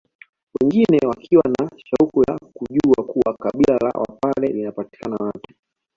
[0.61, 5.55] Wengine wakiwa na shauku ya kujua kuwa kabila la wapare linapatikana wapi